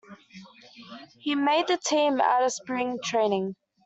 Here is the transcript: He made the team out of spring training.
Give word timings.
He 1.19 1.35
made 1.35 1.67
the 1.67 1.77
team 1.77 2.19
out 2.21 2.41
of 2.41 2.51
spring 2.51 2.97
training. 3.03 3.55